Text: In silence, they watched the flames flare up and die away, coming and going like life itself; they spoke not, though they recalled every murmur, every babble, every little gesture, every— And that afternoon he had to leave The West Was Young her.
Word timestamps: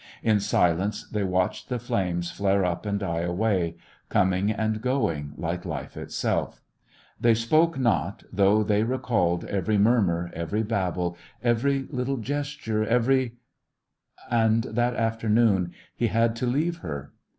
In 0.23 0.39
silence, 0.39 1.07
they 1.07 1.23
watched 1.23 1.69
the 1.69 1.77
flames 1.77 2.31
flare 2.31 2.65
up 2.65 2.87
and 2.87 2.99
die 2.99 3.19
away, 3.21 3.75
coming 4.09 4.49
and 4.49 4.81
going 4.81 5.33
like 5.37 5.63
life 5.63 5.95
itself; 5.95 6.59
they 7.19 7.35
spoke 7.35 7.77
not, 7.77 8.23
though 8.33 8.63
they 8.63 8.81
recalled 8.81 9.45
every 9.45 9.77
murmur, 9.77 10.31
every 10.33 10.63
babble, 10.63 11.15
every 11.43 11.85
little 11.91 12.17
gesture, 12.17 12.83
every— 12.83 13.35
And 14.31 14.63
that 14.63 14.95
afternoon 14.95 15.71
he 15.95 16.07
had 16.07 16.35
to 16.37 16.47
leave 16.47 16.53
The 16.53 16.57
West 16.57 16.83
Was 16.83 16.83
Young 16.83 16.91
her. 17.03 17.13